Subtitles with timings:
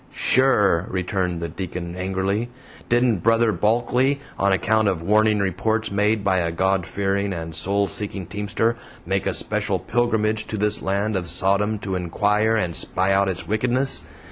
[0.11, 2.49] "Sure," returned the Deacon angrily,
[2.89, 7.87] "didn't Brother Bulkley, on account of warning reports made by a God fearing and soul
[7.87, 8.75] seeking teamster,
[9.05, 13.47] make a special pilgrimage to this land of Sodom to inquire and spy out its
[13.47, 14.01] wickedness?